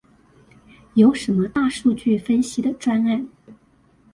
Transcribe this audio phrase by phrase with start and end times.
[0.95, 3.29] 有什麼大數據分析的專案？